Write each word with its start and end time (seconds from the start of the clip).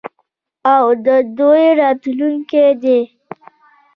او 0.73 0.85
د 1.05 1.07
دوی 1.37 1.65
راتلونکی 1.79 2.67
دی. 2.81 2.99